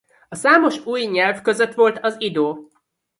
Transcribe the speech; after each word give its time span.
A 0.29 0.35
számos 0.35 0.85
új 0.85 1.01
nyelv 1.05 1.41
között 1.41 1.73
volt 1.73 1.99
az 2.01 2.15
ido. 2.21 2.57